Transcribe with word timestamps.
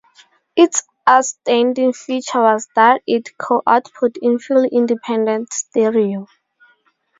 Its 0.55 0.81
outstanding 1.07 1.93
feature 1.93 2.41
was 2.41 2.67
that 2.75 3.03
it 3.05 3.37
could 3.37 3.61
output 3.67 4.17
in 4.19 4.39
fully 4.39 4.67
independent 4.71 5.53
stereo. 5.53 6.25